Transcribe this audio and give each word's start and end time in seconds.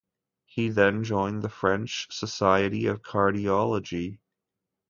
He 0.47 0.69
then 0.69 1.03
joined 1.03 1.43
the 1.43 1.49
French 1.49 2.07
Society 2.11 2.87
of 2.87 3.03
Cardiology. 3.03 4.17